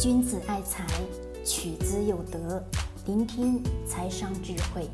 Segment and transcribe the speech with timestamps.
[0.00, 0.84] 君子爱财，
[1.46, 2.62] 取之有德。
[3.06, 4.90] 聆听财商智慧，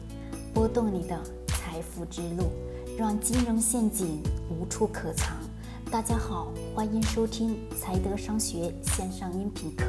[0.53, 2.53] 拨动你的财富之路，
[2.99, 5.39] 让金融陷阱无处可藏。
[5.91, 9.86] 大家好，欢迎收听财德商学线上音频课。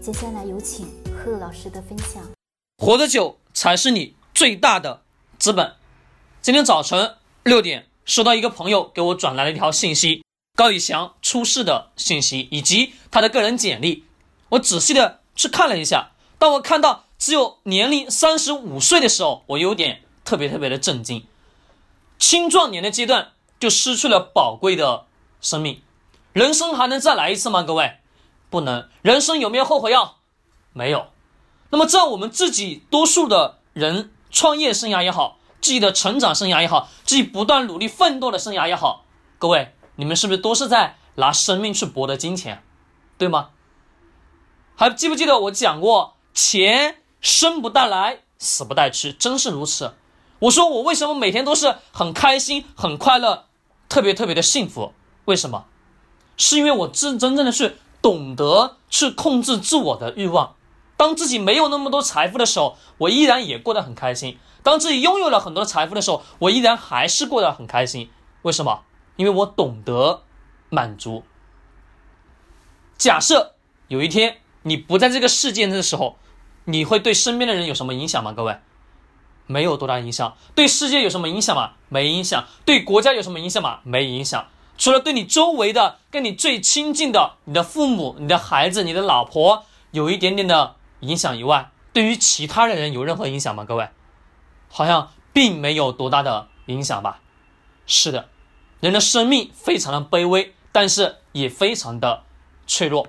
[0.00, 2.22] 接下来有请贺老师的分享。
[2.78, 5.02] 活得久才是你最大的
[5.38, 5.72] 资本。
[6.42, 7.14] 今天早晨
[7.44, 10.24] 六点，收到一个朋友给我转来了一条信息，
[10.56, 14.04] 高以翔出事的信息以及他的个人简历。
[14.52, 21.26] 我仔细的去看了一下，当我看到只有年龄三十五岁的时候，我有点特别特别的震惊。
[22.18, 25.06] 青壮年的阶段就失去了宝贵的
[25.40, 25.82] 生命，
[26.32, 27.62] 人生还能再来一次吗？
[27.62, 27.98] 各位，
[28.50, 28.88] 不能。
[29.00, 30.18] 人生有没有后悔药？
[30.72, 31.06] 没有。
[31.70, 39.06] 那么在我们自己多数的人创业生涯也好，自己的成长生涯也好，自己不断努力奋斗的生涯也好，
[39.38, 42.62] 各位，你们是不是都是在拿生命去博得金钱，
[43.16, 43.48] 对吗？
[44.82, 49.94] 还记不记得我讲过，钱生不带来，死不带去，真是如此。
[50.40, 53.44] 我说我为什么每天都是很开心、很快乐、
[53.88, 54.92] 特别特别的幸福？
[55.26, 55.66] 为什么？
[56.36, 60.56] 是因为我真真正的去懂得去控制自我的欲望。
[60.96, 64.32] 当自己没有那么多财富的时候，我依然也过得很开心；
[64.64, 68.10] 当自己拥有了很多财富的时候，我依然还是过得很开心。
[68.42, 68.82] 为什么？
[69.14, 70.24] 因为我懂得
[70.70, 71.22] 满足。
[72.98, 73.54] 假设
[73.86, 74.38] 有一天。
[74.62, 76.16] 你不在这个世界的时候，
[76.64, 78.32] 你会对身边的人有什么影响吗？
[78.32, 78.58] 各位，
[79.46, 80.36] 没有多大影响。
[80.54, 81.72] 对世界有什么影响吗？
[81.88, 82.44] 没影响。
[82.64, 83.80] 对国家有什么影响吗？
[83.82, 84.46] 没影响。
[84.78, 93.64] 除了对你周围的、跟你最亲近的、你的父母、你的孩子、你的老婆有一点点的影响以外，对于其他的人有任何影响吗？
[93.64, 93.88] 各位，
[94.68, 97.20] 好像并没有多大的影响吧？
[97.86, 98.28] 是的，
[98.80, 102.22] 人的生命非常的卑微，但是也非常的
[102.66, 103.08] 脆弱，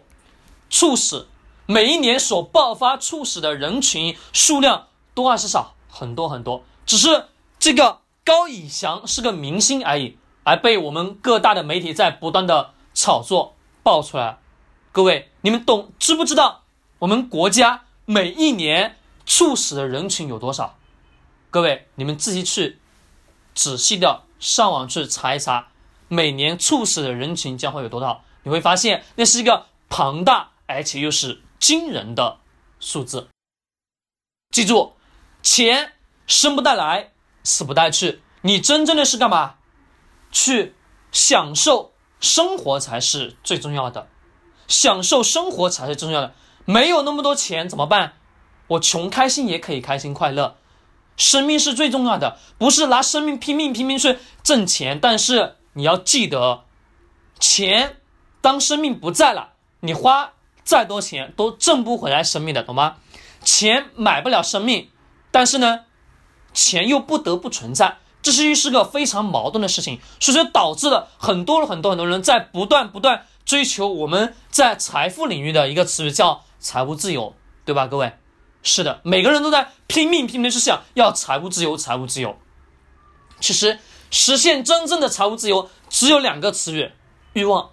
[0.70, 1.28] 猝死。
[1.74, 5.74] 每一年所爆发猝死的人群数量多还是少？
[5.90, 7.26] 很多很多，只是
[7.58, 14.38] 这个高以翔是个明星而已，而被我们各大的媒体在不断的炒作爆出来。
[14.92, 16.62] 各位，你们懂知不知道
[17.00, 20.76] 我们国家每一年猝死的人群有多少？
[21.50, 22.78] 各位，你们自己去
[23.56, 25.70] 仔细的上网去查一查，
[26.08, 28.22] 每年猝死的人群将会有多少？
[28.44, 31.42] 你会发现那是一个庞大而且又是。
[31.64, 32.40] 惊人的
[32.82, 33.30] 数字，
[34.52, 34.96] 记住，
[35.42, 35.94] 钱
[36.28, 38.22] 生不带来，死不带去。
[38.42, 39.56] 你真正的是干嘛？
[40.30, 40.76] 去
[41.14, 44.10] 享受生活才是最重要的，
[44.68, 46.36] 享受生活才是重要的。
[46.66, 48.18] 没有那么多钱怎么办？
[48.68, 50.58] 我穷开心也可以开心快乐。
[51.16, 55.00] 生命是最重要的，不是拿生命拼命拼命去挣钱。
[55.00, 56.66] 但是你要记得，
[57.40, 58.02] 钱
[58.42, 60.34] 当生命不在了，你花。
[60.64, 62.96] 再多钱都挣不回来生命的，懂吗？
[63.44, 64.90] 钱买不了生命，
[65.30, 65.82] 但是呢，
[66.54, 77.36] 钱又不得不存在，这是是个非常矛盾的事情，所以说导致了很多很多很多人在不断不断追求我们在财富领域的一个词语叫财务自由，
[77.66, 77.88] 对吧？
[77.88, 78.14] 各位，
[78.62, 82.38] 是的，每个人都在拼命拼命去想要财务自由，财务自由。
[83.42, 86.94] 其实实现真正的财务自由只有两个词语：
[87.34, 87.72] 欲望。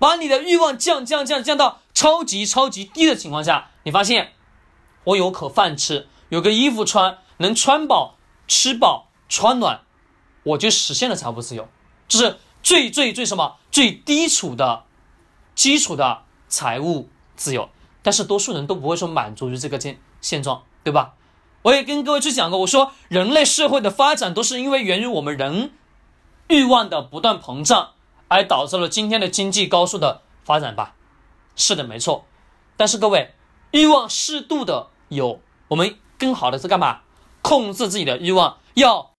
[0.00, 4.34] 把你的欲望降降降降到超级超级低的情况下，你发现
[5.02, 8.14] 我有口饭吃，有个衣服穿，能穿饱、
[8.46, 9.80] 吃饱、穿暖，
[10.44, 11.68] 我就实现了财务自由。
[12.06, 14.84] 这是最最最什么最低础的
[15.56, 17.68] 基础的财务自由。
[18.00, 21.14] 但是多数人都不会说满足于这个现现状，对吧？
[21.62, 25.72] 我也跟各位去讲过，我说人类社会的发展都是因为源于我们人
[26.46, 27.94] 欲望的不断膨胀。
[28.28, 30.94] 而导致了今天的经济高速的发展吧？
[31.58, 32.24] 是的，没错。
[32.78, 33.34] 但是各位，
[33.72, 37.00] 欲望适度的有，我们更好的是干嘛？
[37.42, 39.14] 控制自己的欲望，要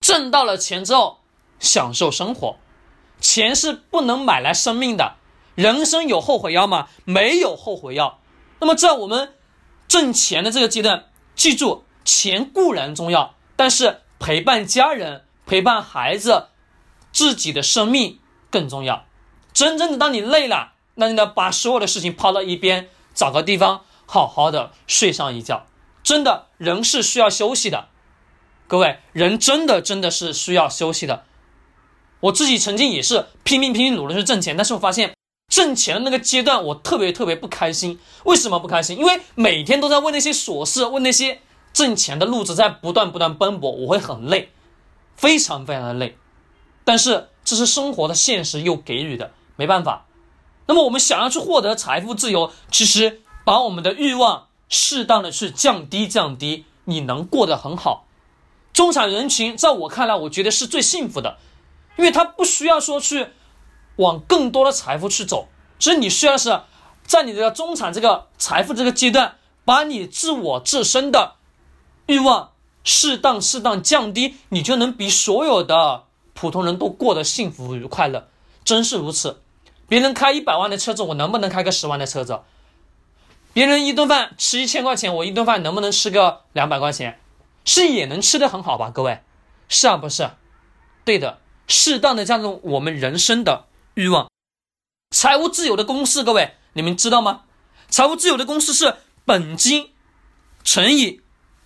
[0.00, 1.20] 挣到了钱之后
[1.58, 2.56] 享受生活。
[3.20, 5.14] 钱是不能买来生命的。
[5.54, 6.88] 人生有后悔药吗？
[7.04, 8.18] 没有后悔药。
[8.58, 9.34] 那么在我们
[9.86, 16.48] 挣钱的这个阶段，记住，钱固然重要，但是陪伴家人、陪伴孩子、
[17.12, 18.18] 自己的生命。
[18.50, 19.06] 更重要，
[19.54, 25.66] 真正的当你累了，那你呢把所有的事情抛到一边，找个地方好好的睡上一觉。
[26.02, 27.88] 真的，人是需要休息的，
[28.66, 31.24] 各位，人真的真的是需要休息的。
[32.20, 35.14] 我自己曾经也是拼命拼命努力去挣钱，但是我发现
[35.48, 37.98] 挣钱的那个阶段，我特别特别不开心。
[38.24, 38.98] 为什么不开心？
[38.98, 41.40] 因为每天都在为那些琐事，为那些
[41.72, 44.50] 挣钱的路子在不断不断奔波，我会很累，
[45.16, 46.16] 非常非常的累。
[46.84, 47.28] 但是。
[47.44, 50.06] 这是生活的现实又给予的，没办法。
[50.66, 58.06] 那么我们想要去获得财富自由，其实把我们的欲望适当的去降低降低，你能过得很好。
[58.72, 61.36] 中产人群在我看来，我觉得是最幸福的，
[61.98, 63.28] 因为他不需要说去
[63.96, 65.48] 往更多的财富去走，
[65.78, 66.60] 所以你需要是
[67.04, 71.34] 在你的中产这个财富这个阶段，把你自我自身的
[72.06, 78.28] 欲望适当适当降低，你就能比所有的普通人都过得幸福与快乐，
[78.64, 79.42] 真是如此。
[79.88, 82.40] 别人开一百万的车子，我能不能开个十万的车子？
[83.52, 87.20] 别人一顿饭吃一千块钱，我一顿饭能不能吃个两百块钱？
[87.64, 88.90] 是也能吃得很好吧？
[88.90, 89.20] 各位，
[89.68, 90.30] 是啊，不是？
[91.04, 91.38] 对的，
[91.68, 94.30] 适当的降低我们人生的欲望。
[95.10, 97.42] 财务自由的公式，各位你们知道吗？
[97.88, 99.90] 财务自由的公式是本金
[100.64, 101.20] 乘以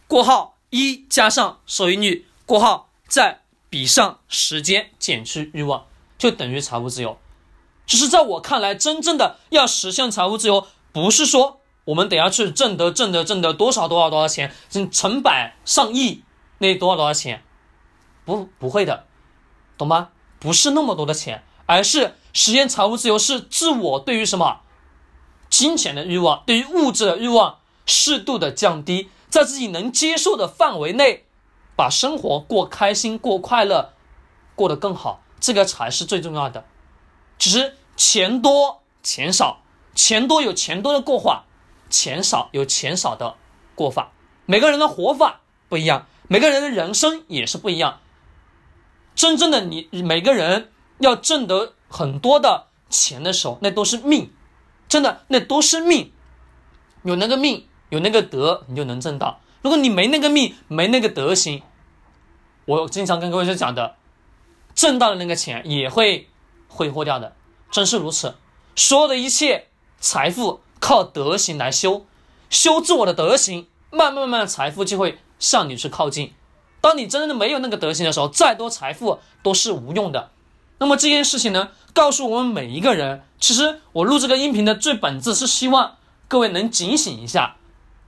[0.09, 5.87] 过号一加上收益率过号再比上时间减去欲望，
[6.19, 7.17] 就等于财务自由。
[7.87, 11.61] 只是在我看来，真正的要实现财务自由，不是说。
[11.87, 16.25] 我们等下去挣得挣得挣得多少多少多少钱，成成百上亿，
[16.59, 17.45] 那多少多少钱？
[18.25, 19.05] 不不会的，
[19.79, 20.09] 懂吗？
[20.41, 24.63] 不是那么多的钱，而是实现财务自由是自我对于什么
[25.49, 31.25] 金钱的欲望，对于物质的欲望适度的降低，在自己能接受的范围内，
[31.77, 33.93] 把生活过开心、过快乐，
[34.57, 36.65] 过得更好，这个才是最重要的。
[37.39, 39.63] 其实钱多钱少，
[39.95, 41.45] 钱多有钱多的过法。
[41.89, 43.37] 钱少有钱少的
[43.77, 44.11] 过法，
[44.45, 48.01] 每个人的活法不一样，每个人的人生也是不一样。
[49.15, 54.33] 真正的你，每个人要挣得很多的钱的时候，那都是命，
[54.89, 56.13] 真的，那都是命。
[57.05, 59.41] 有那个命，有那个德，你就能挣到。
[59.63, 61.63] 如果你没那个命，没那个德行，
[62.65, 63.95] 我经常跟各位讲的，
[64.75, 66.29] 挣到的那个钱也会
[66.77, 67.35] 挥霍掉的，
[67.71, 68.35] 真是如此。
[68.77, 69.69] 所有的一切
[69.99, 70.61] 财富。
[70.79, 72.05] 靠德行来修，
[72.51, 76.35] 修自我的德行，慢慢慢慢，财富就会向你去靠近。
[76.83, 80.31] 当你真正的没有那个德行的时候，再多财富都是无用的。
[80.79, 85.97] 那么这件事情呢，告诉我们每一个人，其实我录这个音频的最本质是希望
[86.29, 87.57] 各位能警醒一下，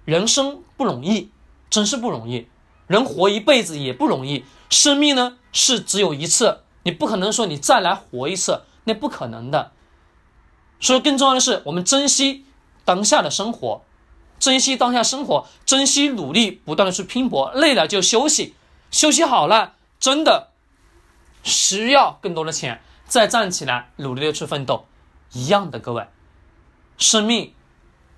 [0.04, 1.30] 人生不容易，
[1.70, 2.48] 真是不容易。
[2.86, 9.72] 人活一辈子也不容易，生命呢是只有一次，你不可能说你再来活一次，那不可能的。
[10.80, 12.44] 所以更重要的是，我们珍惜。
[12.84, 13.82] 当下的生活，
[14.38, 18.54] 珍惜当下生活，珍惜努力，不断的去拼搏，累了就休息，
[18.90, 20.52] 休息好了，真的
[21.42, 24.86] 需要更多的钱，再站起来，努力的去奋斗，
[25.32, 26.08] 一样的，各位，
[26.96, 27.52] 生命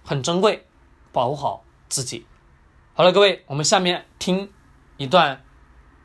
[0.05, 0.69] 很珍贵，
[1.11, 2.25] 保护好自己。
[2.95, 4.53] 好了，各位，我们下面听
[4.99, 5.43] 一段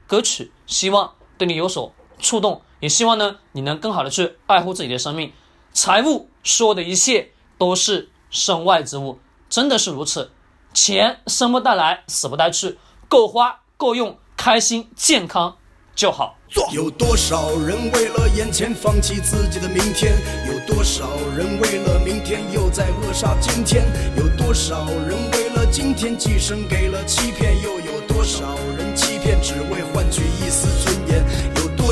[0.07, 5.31] 歌曲，希望对你有所触动，也希望呢你能更好的去爱护自己的生命。
[5.73, 8.09] 财务说的一切都是。
[8.31, 9.19] 身外之物
[9.49, 10.29] 真的是如此，
[10.73, 12.77] 钱生不带来，死不带去，
[13.07, 15.55] 够花够用，开心健康
[15.95, 16.35] 就好。
[16.73, 20.17] 有多少人为了眼前放弃自己的明天？
[20.47, 21.07] 有多少
[21.37, 23.85] 人为了明天又在扼杀今天？
[24.17, 27.55] 有多少人为了今天寄生给了欺骗？
[27.63, 30.94] 又有多少人欺骗只为换取一丝尊？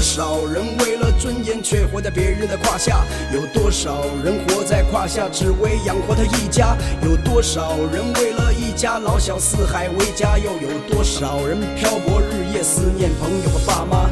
[0.04, 3.06] 少人为了尊严却活在别人的胯下？
[3.34, 6.76] 有多少人活在胯下只为养活他一家？
[7.02, 10.38] 有多少人为了一家老小四海为家？
[10.38, 14.10] 又有多少人漂泊日夜思念朋友和爸妈？